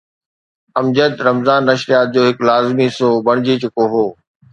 [0.79, 4.05] امجد رمضان نشريات جو هڪ لازمي حصو بڻجي چڪو هو.